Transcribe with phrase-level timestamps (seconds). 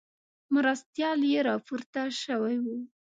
[0.53, 2.77] مرستیال یې راپورته شوی وو.